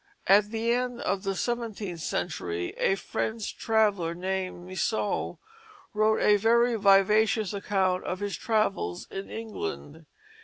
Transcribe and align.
At 0.25 0.49
the 0.49 0.71
end 0.71 0.99
of 0.99 1.21
the 1.21 1.35
seventeenth 1.35 1.99
century 1.99 2.73
a 2.77 2.95
French 2.95 3.55
traveller, 3.55 4.15
named 4.15 4.65
Misson, 4.65 5.37
wrote 5.93 6.21
a 6.21 6.37
very 6.37 6.73
vivacious 6.75 7.53
account 7.53 8.03
of 8.05 8.19
his 8.19 8.35
travels 8.35 9.05
in 9.11 9.29
England. 9.29 10.07